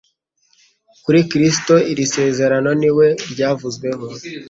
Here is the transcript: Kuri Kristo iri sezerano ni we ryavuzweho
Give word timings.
Kuri 1.03 1.19
Kristo 1.31 1.75
iri 1.91 2.05
sezerano 2.13 2.69
ni 2.81 2.91
we 2.97 3.07
ryavuzweho 3.31 4.05